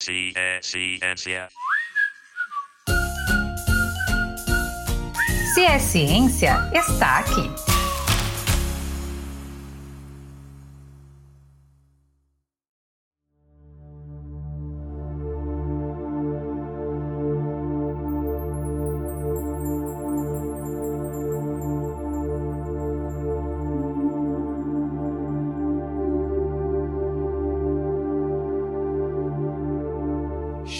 [0.00, 1.48] Ciência.
[5.54, 7.73] Se é ciência, está aqui.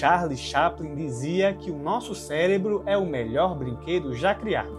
[0.05, 4.77] Charles Chaplin dizia que o nosso cérebro é o melhor brinquedo já criado.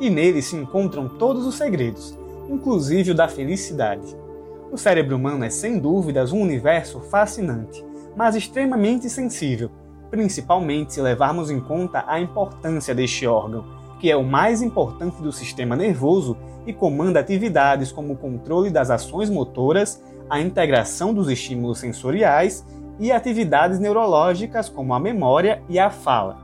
[0.00, 2.16] E nele se encontram todos os segredos,
[2.48, 4.16] inclusive o da felicidade.
[4.70, 7.84] O cérebro humano é sem dúvidas um universo fascinante,
[8.16, 9.72] mas extremamente sensível,
[10.08, 13.64] principalmente se levarmos em conta a importância deste órgão,
[13.98, 18.88] que é o mais importante do sistema nervoso e comanda atividades como o controle das
[18.88, 22.64] ações motoras, a integração dos estímulos sensoriais
[22.98, 26.36] e atividades neurológicas como a memória e a fala.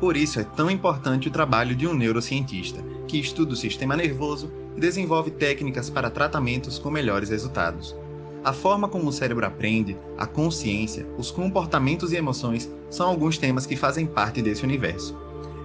[0.00, 4.50] Por isso é tão importante o trabalho de um neurocientista, que estuda o sistema nervoso
[4.76, 7.94] e desenvolve técnicas para tratamentos com melhores resultados.
[8.42, 13.66] A forma como o cérebro aprende, a consciência, os comportamentos e emoções são alguns temas
[13.66, 15.14] que fazem parte desse universo.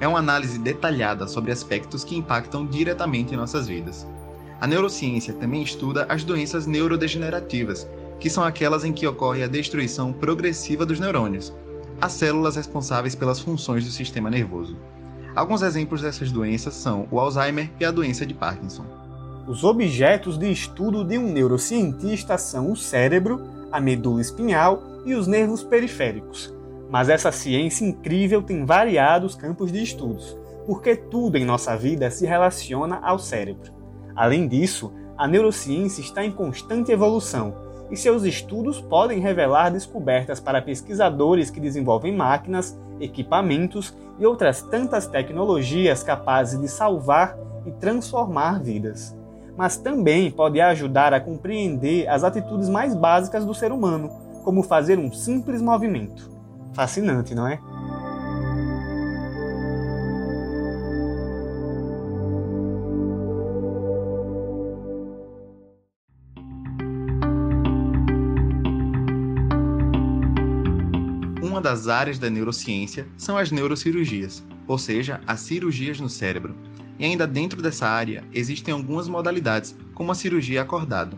[0.02, 4.06] É uma análise detalhada sobre aspectos que impactam diretamente nossas vidas.
[4.60, 7.88] A neurociência também estuda as doenças neurodegenerativas,
[8.20, 11.54] que são aquelas em que ocorre a destruição progressiva dos neurônios,
[12.00, 14.78] as células responsáveis pelas funções do sistema nervoso.
[15.36, 18.86] Alguns exemplos dessas doenças são o Alzheimer e a doença de Parkinson.
[19.48, 25.28] Os objetos de estudo de um neurocientista são o cérebro, a medula espinhal e os
[25.28, 26.54] nervos periféricos.
[26.90, 32.26] Mas essa ciência incrível tem variados campos de estudos, porque tudo em nossa vida se
[32.26, 33.74] relaciona ao cérebro.
[34.16, 40.62] Além disso, a neurociência está em constante evolução e seus estudos podem revelar descobertas para
[40.62, 49.16] pesquisadores que desenvolvem máquinas, equipamentos e outras tantas tecnologias capazes de salvar e transformar vidas.
[49.58, 54.10] Mas também pode ajudar a compreender as atitudes mais básicas do ser humano,
[54.44, 56.30] como fazer um simples movimento.
[56.74, 57.60] Fascinante, não é?
[71.62, 76.56] Das áreas da neurociência são as neurocirurgias, ou seja, as cirurgias no cérebro.
[76.98, 81.18] E ainda dentro dessa área existem algumas modalidades, como a cirurgia acordado.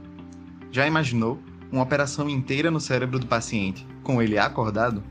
[0.71, 1.39] Já imaginou
[1.71, 5.03] uma operação inteira no cérebro do paciente, com ele acordado?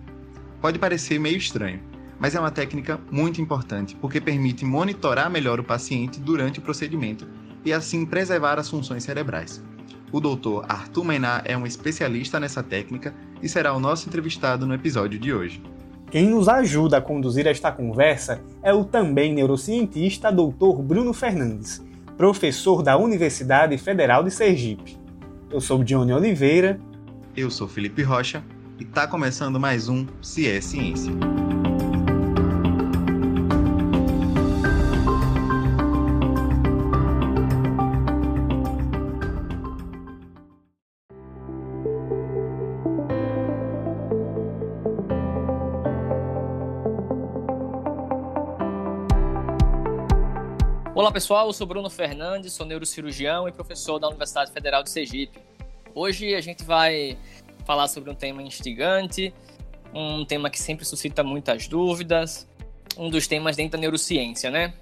[0.60, 1.80] Pode parecer meio estranho,
[2.18, 7.26] mas é uma técnica muito importante porque permite monitorar melhor o paciente durante o procedimento
[7.64, 9.62] e assim preservar as funções cerebrais.
[10.12, 14.74] O doutor Arthur Mainá é um especialista nessa técnica e será o nosso entrevistado no
[14.74, 15.62] episódio de hoje.
[16.10, 20.80] Quem nos ajuda a conduzir esta conversa é o também neurocientista Dr.
[20.82, 21.84] Bruno Fernandes,
[22.16, 24.96] professor da Universidade Federal de Sergipe.
[25.50, 26.78] Eu sou Johnny Oliveira.
[27.36, 28.42] Eu sou Felipe Rocha
[28.78, 31.12] e está começando mais um Se é Ciência.
[51.16, 55.38] Pessoal, eu sou Bruno Fernandes, sou neurocirurgião e professor da Universidade Federal de Sergipe.
[55.94, 57.16] Hoje a gente vai
[57.64, 59.32] falar sobre um tema instigante,
[59.94, 62.46] um tema que sempre suscita muitas dúvidas,
[62.98, 64.74] um dos temas dentro da neurociência, né?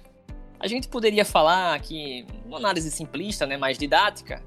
[0.59, 4.43] A gente poderia falar aqui, uma análise simplista, né, mais didática,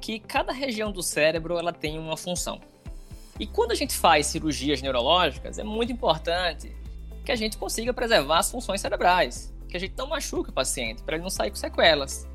[0.00, 2.60] que cada região do cérebro ela tem uma função.
[3.36, 6.72] E quando a gente faz cirurgias neurológicas, é muito importante
[7.24, 11.02] que a gente consiga preservar as funções cerebrais que a gente não machuque o paciente,
[11.02, 12.28] para ele não sair com sequelas.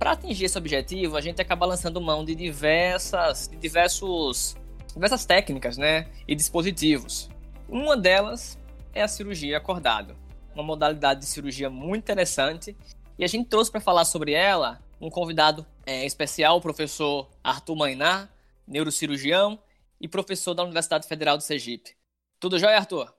[0.00, 4.56] Para atingir esse objetivo, a gente acaba lançando mão de diversas, de diversos,
[4.92, 7.30] diversas técnicas, né, e dispositivos.
[7.68, 8.58] Uma delas
[8.92, 10.16] é a cirurgia acordado,
[10.54, 12.76] uma modalidade de cirurgia muito interessante.
[13.16, 17.76] E a gente trouxe para falar sobre ela um convidado é, especial, o professor Arthur
[17.76, 18.28] Mainá,
[18.66, 19.56] neurocirurgião
[20.00, 21.94] e professor da Universidade Federal do Sergipe.
[22.40, 23.14] Tudo jóia, Arthur?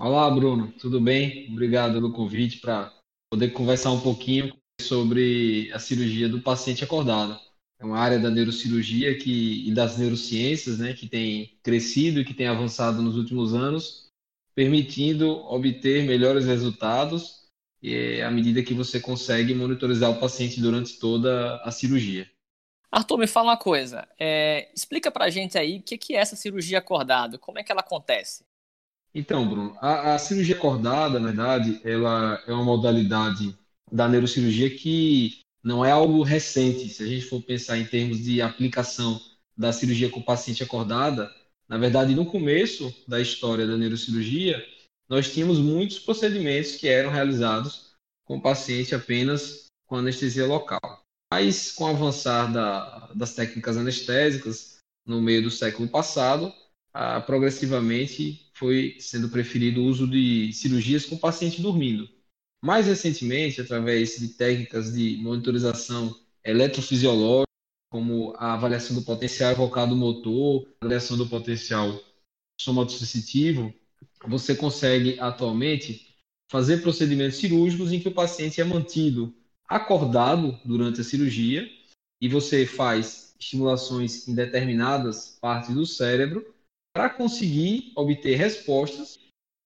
[0.00, 1.48] Olá, Bruno, tudo bem?
[1.50, 2.94] Obrigado pelo convite para
[3.28, 7.36] poder conversar um pouquinho sobre a cirurgia do paciente acordado.
[7.80, 12.32] É uma área da neurocirurgia que, e das neurociências né, que tem crescido e que
[12.32, 14.06] tem avançado nos últimos anos,
[14.54, 17.48] permitindo obter melhores resultados
[18.24, 22.30] à medida que você consegue monitorizar o paciente durante toda a cirurgia.
[22.88, 24.06] Arthur, me fala uma coisa.
[24.16, 27.72] É, explica pra gente aí o que, que é essa cirurgia acordada, como é que
[27.72, 28.44] ela acontece?
[29.14, 33.56] Então, Bruno, a, a, cirurgia acordada, na verdade, ela é uma modalidade
[33.90, 36.88] da neurocirurgia que não é algo recente.
[36.88, 39.20] Se a gente for pensar em termos de aplicação
[39.56, 41.32] da cirurgia com paciente acordada,
[41.68, 44.64] na verdade, no começo da história da neurocirurgia,
[45.08, 47.92] nós tínhamos muitos procedimentos que eram realizados
[48.24, 51.02] com o paciente apenas com anestesia local.
[51.32, 56.52] Mas com o avançar da, das técnicas anestésicas no meio do século passado,
[56.92, 62.08] ah, progressivamente foi sendo preferido o uso de cirurgias com paciente dormindo.
[62.62, 66.14] Mais recentemente, através de técnicas de monitorização
[66.44, 67.46] eletrofisiológica,
[67.90, 71.98] como a avaliação do potencial evocado motor, avaliação do potencial
[72.60, 73.72] somatosensitivo,
[74.26, 76.14] você consegue atualmente
[76.50, 79.32] fazer procedimentos cirúrgicos em que o paciente é mantido
[79.68, 81.68] acordado durante a cirurgia
[82.20, 86.44] e você faz estimulações em determinadas partes do cérebro
[86.98, 89.20] para conseguir obter respostas,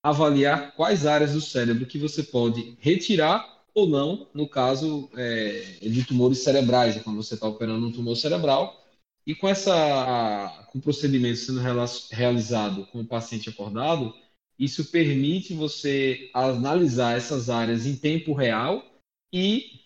[0.05, 6.05] avaliar quais áreas do cérebro que você pode retirar ou não, no caso é, de
[6.05, 8.87] tumores cerebrais, quando você está operando um tumor cerebral.
[9.26, 11.62] E com essa, com o procedimento sendo
[12.11, 14.14] realizado com o paciente acordado,
[14.58, 18.84] isso permite você analisar essas áreas em tempo real
[19.32, 19.81] e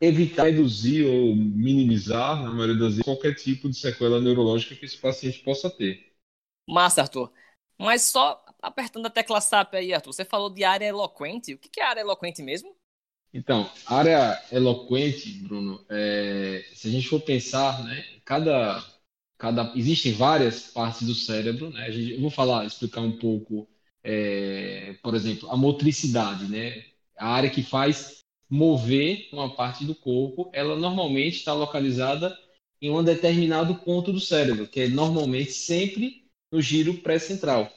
[0.00, 4.98] evitar reduzir ou minimizar, na maioria das vezes, qualquer tipo de sequela neurológica que esse
[4.98, 6.09] paciente possa ter.
[6.70, 7.30] Massa, Arthur.
[7.78, 11.54] Mas só apertando a tecla SAP aí, Arthur, você falou de área eloquente.
[11.54, 12.74] O que é área eloquente mesmo?
[13.32, 18.84] Então, área eloquente, Bruno, é, se a gente for pensar, né, cada,
[19.38, 23.68] cada, existem várias partes do cérebro, né, gente, eu vou falar, explicar um pouco,
[24.02, 26.84] é, por exemplo, a motricidade, né,
[27.16, 28.18] a área que faz
[28.48, 32.36] mover uma parte do corpo, ela normalmente está localizada
[32.82, 36.19] em um determinado ponto do cérebro, que é normalmente sempre
[36.50, 37.70] no giro pré-central.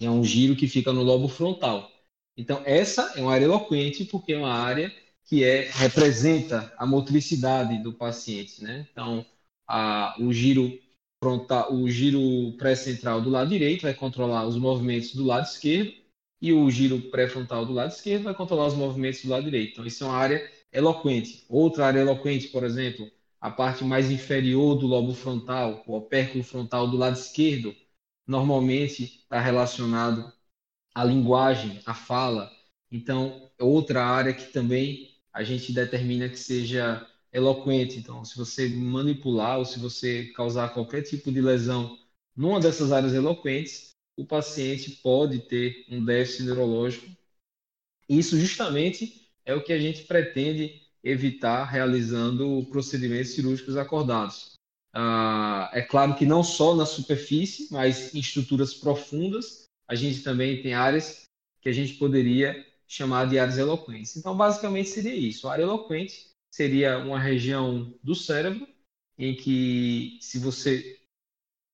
[0.00, 1.90] É um giro que fica no lobo frontal.
[2.36, 4.92] Então, essa é uma área eloquente porque é uma área
[5.24, 8.62] que é, representa a motricidade do paciente.
[8.62, 8.86] Né?
[8.90, 9.24] Então,
[9.66, 10.72] a, o giro
[11.22, 15.92] frontal, o giro pré-central do lado direito vai controlar os movimentos do lado esquerdo
[16.40, 19.72] e o giro pré-frontal do lado esquerdo vai controlar os movimentos do lado direito.
[19.72, 21.44] Então, isso é uma área eloquente.
[21.48, 26.88] Outra área eloquente, por exemplo, a parte mais inferior do lobo frontal, o opérculo frontal
[26.88, 27.74] do lado esquerdo,
[28.30, 30.32] normalmente está relacionado
[30.94, 32.50] à linguagem, à fala.
[32.90, 37.98] Então, é outra área que também a gente determina que seja eloquente.
[37.98, 41.98] Então, se você manipular ou se você causar qualquer tipo de lesão
[42.36, 47.10] numa dessas áreas eloquentes, o paciente pode ter um déficit neurológico.
[48.08, 54.59] Isso justamente é o que a gente pretende evitar realizando procedimentos cirúrgicos acordados.
[54.92, 60.62] Ah, é claro que não só na superfície, mas em estruturas profundas, a gente também
[60.62, 61.24] tem áreas
[61.60, 64.16] que a gente poderia chamar de áreas eloquentes.
[64.16, 65.46] Então, basicamente seria isso.
[65.46, 68.66] A área eloquente seria uma região do cérebro
[69.16, 70.98] em que, se você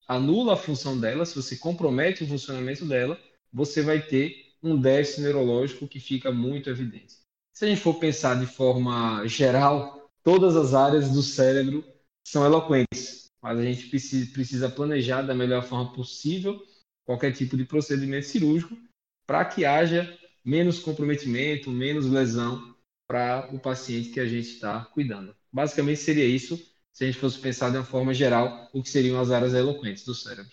[0.06, 3.18] anula a função dela, se você compromete o funcionamento dela,
[3.52, 7.16] você vai ter um déficit neurológico que fica muito evidente.
[7.54, 11.84] Se a gente for pensar de forma geral, todas as áreas do cérebro
[12.26, 16.60] são eloquentes, mas a gente precisa planejar da melhor forma possível
[17.04, 18.76] qualquer tipo de procedimento cirúrgico
[19.24, 20.12] para que haja
[20.44, 22.74] menos comprometimento, menos lesão
[23.08, 25.36] para o paciente que a gente está cuidando.
[25.52, 26.56] Basicamente seria isso
[26.92, 30.04] se a gente fosse pensar de uma forma geral, o que seriam as áreas eloquentes
[30.04, 30.50] do cérebro.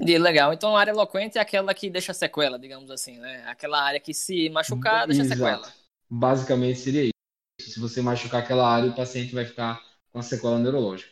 [0.00, 0.54] Legal.
[0.54, 3.44] Então, a área eloquente é aquela que deixa sequela, digamos assim, né?
[3.46, 5.38] Aquela área que se machucar, deixa Exato.
[5.38, 5.74] sequela.
[6.08, 7.72] Basicamente seria isso.
[7.72, 11.10] Se você machucar aquela área, o paciente vai ficar com a sequela neurológica.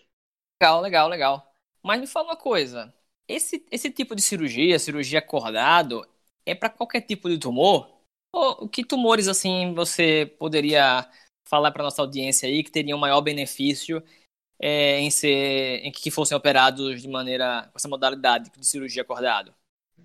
[0.60, 1.54] Legal, legal, legal.
[1.82, 2.92] Mas me fala uma coisa.
[3.28, 6.06] Esse, esse tipo de cirurgia, cirurgia acordado,
[6.44, 7.88] é para qualquer tipo de tumor?
[8.32, 11.08] Ou que tumores, assim, você poderia
[11.46, 14.02] falar para nossa audiência aí que teriam maior benefício
[14.60, 19.54] é, em ser em que fossem operados de maneira com essa modalidade de cirurgia acordado?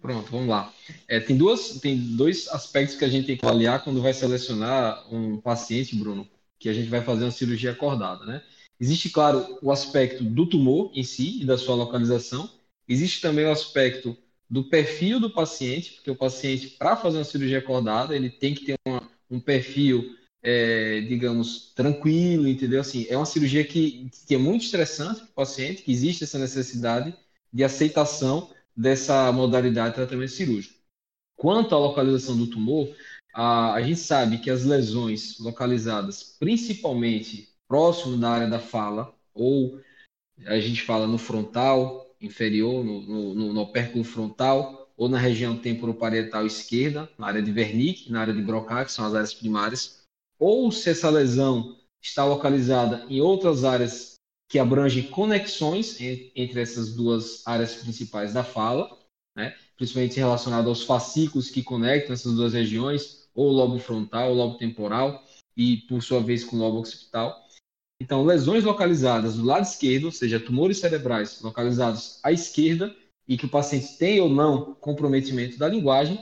[0.02, 0.74] Pronto, vamos lá.
[1.08, 5.04] É, tem duas tem dois aspectos que a gente tem que avaliar quando vai selecionar
[5.14, 6.28] um paciente, Bruno,
[6.60, 8.42] que a gente vai fazer uma cirurgia acordada, né?
[8.80, 12.50] Existe, claro, o aspecto do tumor em si e da sua localização.
[12.88, 14.18] Existe também o aspecto
[14.50, 18.66] do perfil do paciente, porque o paciente, para fazer uma cirurgia acordada, ele tem que
[18.66, 22.82] ter uma, um perfil é, digamos, tranquilo, entendeu?
[22.82, 26.38] Assim, é uma cirurgia que, que é muito estressante para o paciente, que existe essa
[26.38, 27.16] necessidade
[27.52, 30.76] de aceitação dessa modalidade de tratamento cirúrgico.
[31.38, 32.94] Quanto à localização do tumor,
[33.34, 39.82] a, a gente sabe que as lesões localizadas principalmente próximo da área da fala ou
[40.46, 43.02] a gente fala no frontal inferior, no,
[43.34, 48.34] no, no opérculo frontal, ou na região temporoparietal esquerda, na área de Wernicke, na área
[48.34, 50.04] de Broca, que são as áreas primárias,
[50.38, 57.42] ou se essa lesão está localizada em outras áreas que abrangem conexões entre essas duas
[57.44, 58.88] áreas principais da fala,
[59.36, 59.56] né?
[59.76, 65.24] principalmente relacionado aos fascículos que conectam essas duas regiões, ou lobo frontal, o lobo temporal,
[65.58, 67.43] e por sua vez com o lobo occipital.
[68.04, 72.94] Então, lesões localizadas do lado esquerdo, ou seja, tumores cerebrais localizados à esquerda,
[73.26, 76.20] e que o paciente tem ou não comprometimento da linguagem,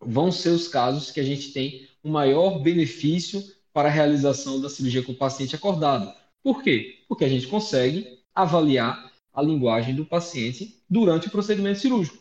[0.00, 4.70] vão ser os casos que a gente tem um maior benefício para a realização da
[4.70, 6.10] cirurgia com o paciente acordado.
[6.42, 7.00] Por quê?
[7.06, 12.16] Porque a gente consegue avaliar a linguagem do paciente durante o procedimento cirúrgico.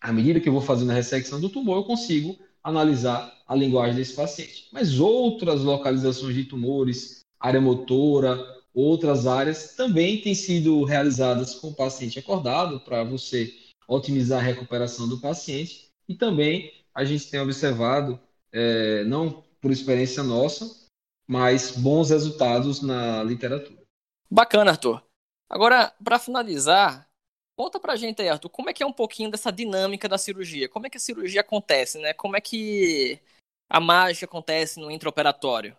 [0.00, 3.96] À medida que eu vou fazendo a ressecção do tumor, eu consigo analisar a linguagem
[3.96, 4.68] desse paciente.
[4.70, 8.38] Mas outras localizações de tumores, área motora,
[8.72, 13.52] outras áreas também têm sido realizadas com o paciente acordado para você
[13.88, 18.18] otimizar a recuperação do paciente e também a gente tem observado,
[18.52, 20.88] é, não por experiência nossa,
[21.26, 23.82] mas bons resultados na literatura.
[24.30, 25.02] Bacana, Arthur.
[25.48, 27.08] Agora, para finalizar,
[27.56, 30.68] conta pra gente aí, Arthur, como é que é um pouquinho dessa dinâmica da cirurgia?
[30.68, 32.12] Como é que a cirurgia acontece, né?
[32.14, 33.20] Como é que
[33.68, 35.76] a mágica acontece no intraoperatório?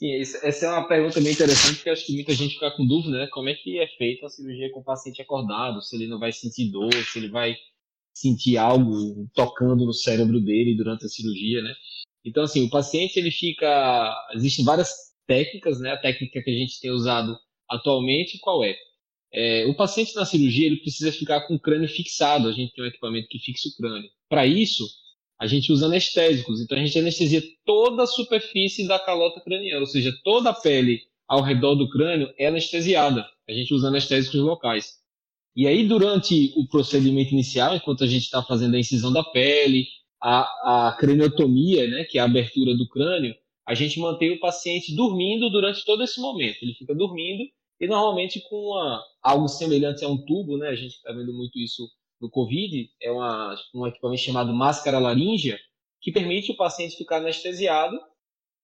[0.00, 3.18] Sim, essa é uma pergunta bem interessante, porque acho que muita gente fica com dúvida,
[3.18, 3.26] né?
[3.26, 6.32] Como é que é feita a cirurgia com o paciente acordado, se ele não vai
[6.32, 7.54] sentir dor, se ele vai
[8.14, 11.74] sentir algo tocando no cérebro dele durante a cirurgia, né?
[12.24, 14.16] Então, assim, o paciente, ele fica...
[14.34, 14.90] Existem várias
[15.26, 15.92] técnicas, né?
[15.92, 17.36] A técnica que a gente tem usado
[17.68, 18.74] atualmente, qual é?
[19.34, 22.48] é o paciente na cirurgia, ele precisa ficar com o crânio fixado.
[22.48, 24.08] A gente tem um equipamento que fixa o crânio.
[24.30, 24.82] Para isso,
[25.40, 26.60] a gente usa anestésicos.
[26.60, 31.00] Então, a gente anestesia toda a superfície da calota craniana, ou seja, toda a pele
[31.26, 33.26] ao redor do crânio é anestesiada.
[33.48, 35.00] A gente usa anestésicos locais.
[35.56, 39.86] E aí, durante o procedimento inicial, enquanto a gente está fazendo a incisão da pele,
[40.22, 43.34] a, a craniotomia, né, que é a abertura do crânio,
[43.66, 46.58] a gente mantém o paciente dormindo durante todo esse momento.
[46.60, 47.44] Ele fica dormindo
[47.80, 50.68] e normalmente com uma, algo semelhante a um tubo, né?
[50.68, 51.88] A gente está vendo muito isso
[52.20, 55.58] no COVID, é uma, um equipamento chamado máscara laríngea,
[56.00, 57.98] que permite o paciente ficar anestesiado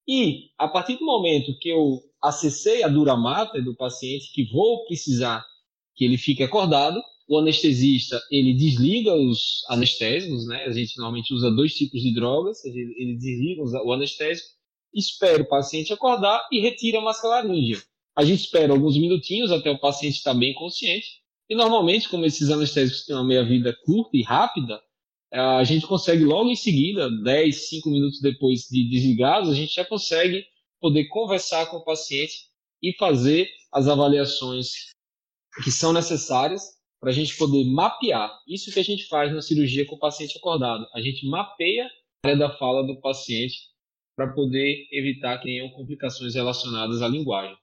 [0.09, 4.85] e, a partir do momento que eu acessei a dura mata do paciente, que vou
[4.87, 5.45] precisar
[5.95, 10.65] que ele fique acordado, o anestesista ele desliga os anestésicos, né?
[10.65, 14.49] A gente normalmente usa dois tipos de drogas, ele desliga o anestésico,
[14.95, 17.83] espera o paciente acordar e retira a máscara laríngea.
[18.17, 21.21] A gente espera alguns minutinhos até o paciente estar bem consciente.
[21.49, 24.81] E normalmente, como esses anestésicos têm uma meia-vida curta e rápida,
[25.33, 29.85] a gente consegue logo em seguida, 10, 5 minutos depois de desligados, a gente já
[29.85, 30.45] consegue
[30.81, 32.49] poder conversar com o paciente
[32.83, 34.91] e fazer as avaliações
[35.63, 36.63] que são necessárias
[37.01, 38.31] para a gente poder mapear.
[38.47, 40.87] Isso que a gente faz na cirurgia com o paciente acordado.
[40.95, 41.87] A gente mapeia
[42.25, 43.57] a área da fala do paciente
[44.17, 47.57] para poder evitar que tenham complicações relacionadas à linguagem.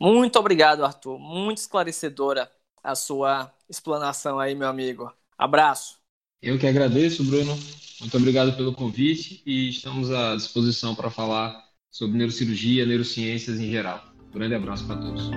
[0.00, 1.18] Muito obrigado, Arthur.
[1.18, 2.50] Muito esclarecedora
[2.82, 5.12] a sua explanação aí, meu amigo.
[5.36, 5.98] Abraço.
[6.42, 7.58] Eu que agradeço, Bruno.
[8.00, 14.02] Muito obrigado pelo convite e estamos à disposição para falar sobre neurocirurgia, neurociências em geral.
[14.28, 15.30] Um grande abraço para todos.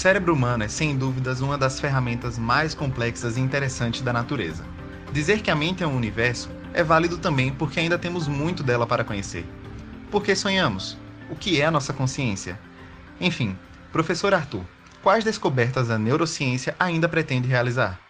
[0.00, 4.64] cérebro humano é sem dúvidas uma das ferramentas mais complexas e interessantes da natureza.
[5.12, 8.86] Dizer que a mente é um universo é válido também porque ainda temos muito dela
[8.86, 9.44] para conhecer.
[10.10, 10.96] Por que sonhamos?
[11.30, 12.58] O que é a nossa consciência?
[13.20, 13.56] Enfim,
[13.92, 14.66] professor Arthur,
[15.04, 18.00] quais descobertas a neurociência ainda pretende realizar?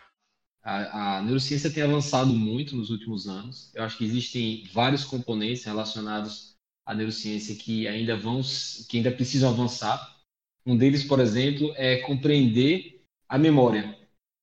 [0.64, 3.70] A, a, neurociência tem avançado muito nos últimos anos.
[3.74, 8.40] Eu acho que existem vários componentes relacionados à neurociência que ainda vão,
[8.88, 10.16] que ainda precisam avançar.
[10.64, 13.94] Um deles, por exemplo, é compreender a memória.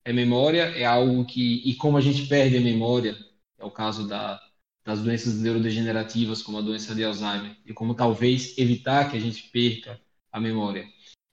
[0.06, 3.18] A memória é algo que, e como a gente perde a memória,
[3.58, 4.40] é o caso da,
[4.88, 9.50] das doenças neurodegenerativas, como a doença de Alzheimer, e como talvez evitar que a gente
[9.50, 10.00] perca
[10.32, 10.88] a memória.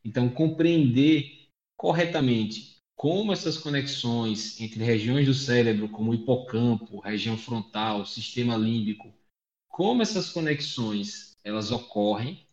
[0.05, 1.47] Então, compreender
[1.77, 9.15] corretamente como essas conexões entre regiões do cérebro, como o hipocampo, região frontal, sistema límbico,
[9.69, 12.45] como essas conexões elas ocorrem,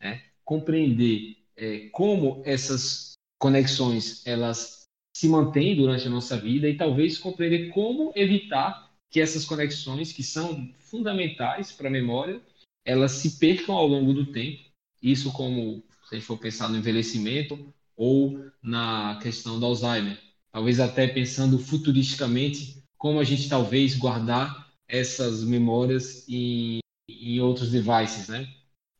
[0.00, 0.24] né?
[0.44, 7.70] compreender é, como essas conexões elas se mantêm durante a nossa vida e talvez compreender
[7.70, 12.40] como evitar que essas conexões que são fundamentais para a memória
[12.84, 14.64] elas se percam ao longo do tempo.
[15.02, 20.18] Isso como se a gente for pensar no envelhecimento ou na questão do Alzheimer.
[20.50, 28.28] Talvez até pensando futuristicamente como a gente talvez guardar essas memórias em em outros devices,
[28.28, 28.46] né?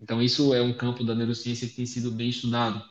[0.00, 2.82] Então, isso é um campo da neurociência que tem sido bem estudado.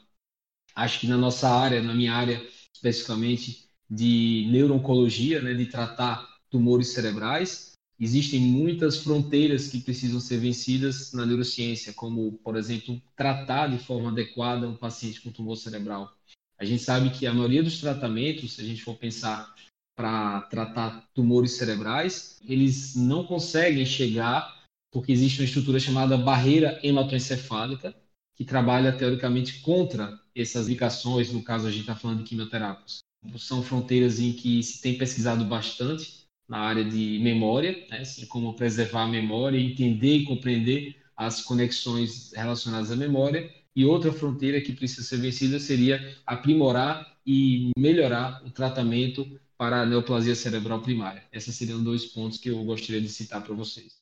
[0.75, 6.89] Acho que na nossa área, na minha área especificamente de neurooncologia, né, de tratar tumores
[6.89, 13.83] cerebrais, existem muitas fronteiras que precisam ser vencidas na neurociência, como, por exemplo, tratar de
[13.83, 16.13] forma adequada um paciente com tumor cerebral.
[16.59, 19.53] A gente sabe que a maioria dos tratamentos, se a gente for pensar
[19.95, 24.57] para tratar tumores cerebrais, eles não conseguem chegar
[24.91, 27.95] porque existe uma estrutura chamada barreira hematoencefálica,
[28.35, 32.99] que trabalha teoricamente contra essas ligações, no caso a gente está falando de quimioterápicos.
[33.37, 38.53] São fronteiras em que se tem pesquisado bastante na área de memória, né, assim, como
[38.53, 43.49] preservar a memória, entender e compreender as conexões relacionadas à memória.
[43.75, 49.27] E outra fronteira que precisa ser vencida seria aprimorar e melhorar o tratamento
[49.57, 51.23] para a neoplasia cerebral primária.
[51.31, 53.97] Esses seriam dois pontos que eu gostaria de citar para vocês.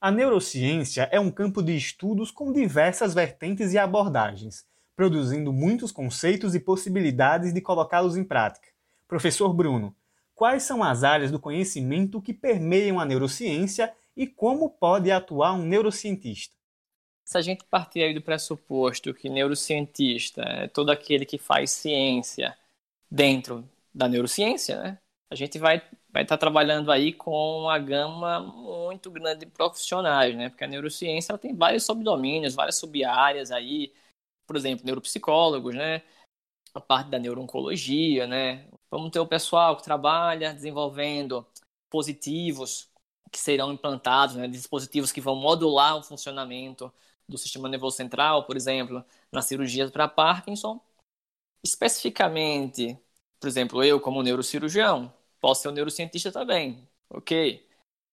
[0.00, 6.54] A neurociência é um campo de estudos com diversas vertentes e abordagens, produzindo muitos conceitos
[6.54, 8.68] e possibilidades de colocá-los em prática.
[9.08, 9.94] Professor Bruno,
[10.36, 15.62] quais são as áreas do conhecimento que permeiam a neurociência e como pode atuar um
[15.62, 16.54] neurocientista?
[17.24, 22.56] Se a gente partir aí do pressuposto que neurocientista é todo aquele que faz ciência
[23.10, 24.98] dentro da neurociência, né?
[25.30, 30.48] a gente vai vai estar trabalhando aí com uma gama muito grande de profissionais, né?
[30.48, 33.92] Porque a neurociência ela tem vários subdomínios, várias subáreas aí,
[34.46, 36.02] por exemplo, neuropsicólogos, né?
[36.72, 38.66] A parte da neurooncologia, né?
[38.90, 41.46] Vamos ter o pessoal que trabalha desenvolvendo
[41.84, 42.90] dispositivos
[43.30, 44.48] que serão implantados, né?
[44.48, 46.92] Dispositivos que vão modular o funcionamento
[47.28, 50.80] do sistema nervoso central, por exemplo, nas cirurgias para Parkinson.
[51.64, 52.98] Especificamente,
[53.40, 57.64] por exemplo, eu como neurocirurgião, Posso ser um neurocientista também, ok?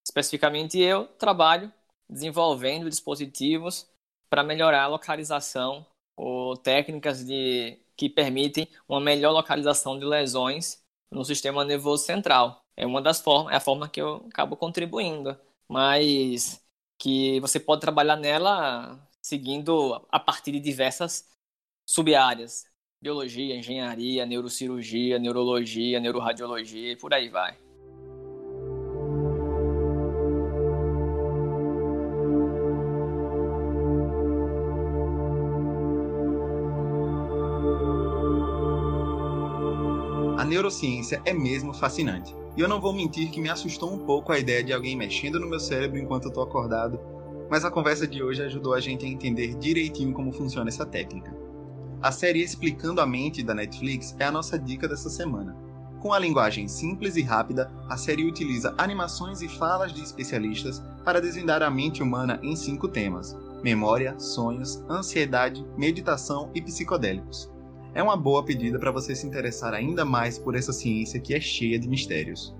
[0.06, 1.72] Especificamente eu trabalho
[2.08, 3.90] desenvolvendo dispositivos
[4.28, 11.24] para melhorar a localização ou técnicas de que permitem uma melhor localização de lesões no
[11.24, 12.64] sistema nervoso central.
[12.76, 16.60] É uma das formas, é a forma que eu acabo contribuindo, mas
[16.98, 21.28] que você pode trabalhar nela seguindo a partir de diversas
[21.86, 22.66] sub-áreas,
[23.00, 27.63] biologia, engenharia, neurocirurgia, neurologia, neuroradiologia e por aí vai.
[40.44, 42.36] A neurociência é mesmo fascinante.
[42.54, 45.40] E eu não vou mentir que me assustou um pouco a ideia de alguém mexendo
[45.40, 47.00] no meu cérebro enquanto eu tô acordado,
[47.48, 51.34] mas a conversa de hoje ajudou a gente a entender direitinho como funciona essa técnica.
[52.02, 55.56] A série Explicando a Mente da Netflix é a nossa dica dessa semana.
[55.98, 61.22] Com a linguagem simples e rápida, a série utiliza animações e falas de especialistas para
[61.22, 67.53] desvendar a mente humana em cinco temas: memória, sonhos, ansiedade, meditação e psicodélicos.
[67.94, 71.40] É uma boa pedida para você se interessar ainda mais por essa ciência que é
[71.40, 72.54] cheia de mistérios.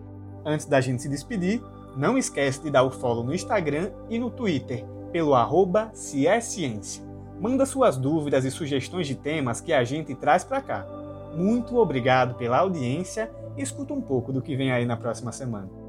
[0.45, 1.61] Antes da gente se despedir,
[1.97, 7.03] não esquece de dar o follow no Instagram e no Twitter pelo arroba Ciência.
[7.41, 10.87] Manda suas dúvidas e sugestões de temas que a gente traz para cá.
[11.35, 15.84] Muito obrigado pela audiência e escuta um pouco do que vem aí na próxima semana.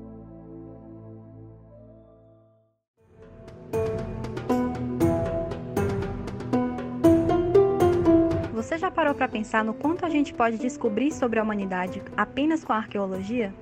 [9.06, 12.78] Parou para pensar no quanto a gente pode descobrir sobre a humanidade apenas com a
[12.78, 13.54] arqueologia?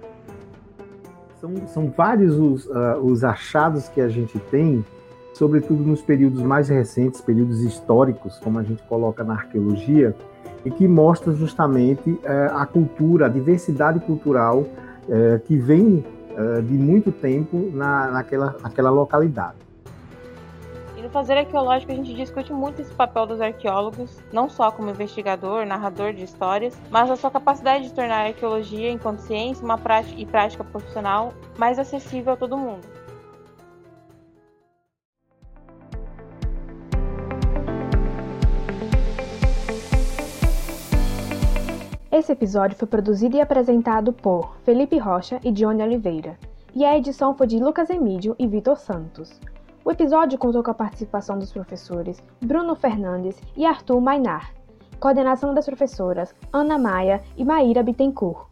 [1.41, 4.85] São, são vários os, uh, os achados que a gente tem
[5.33, 10.15] sobretudo nos períodos mais recentes, períodos históricos, como a gente coloca na arqueologia,
[10.63, 14.63] e que mostra justamente é, a cultura, a diversidade cultural
[15.09, 16.05] é, que vem
[16.37, 19.57] é, de muito tempo na, naquela, naquela localidade.
[21.13, 26.11] Fazer Arqueológico a gente discute muito esse papel dos arqueólogos, não só como investigador, narrador
[26.11, 30.25] de histórias, mas a sua capacidade de tornar a arqueologia, enquanto ciência, uma prática e
[30.25, 32.87] prática profissional mais acessível a todo mundo.
[42.11, 46.39] Esse episódio foi produzido e apresentado por Felipe Rocha e Johnny Oliveira,
[46.73, 49.39] e a edição foi de Lucas Emídio e Vitor Santos.
[49.85, 54.53] O episódio contou com a participação dos professores Bruno Fernandes e Arthur Mainar,
[54.99, 58.47] coordenação das professoras Ana Maia e Maíra Bittencourt.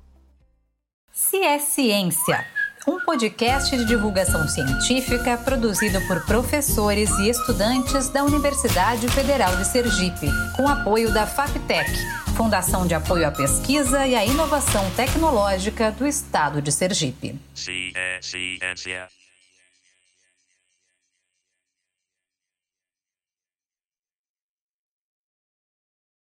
[1.11, 2.45] Se é Ciência,
[2.87, 10.27] um podcast de divulgação científica produzido por professores e estudantes da Universidade Federal de Sergipe,
[10.57, 11.89] com apoio da FAPTEC
[12.35, 17.39] Fundação de Apoio à Pesquisa e à Inovação Tecnológica do Estado de Sergipe.
[17.53, 19.07] Ciência.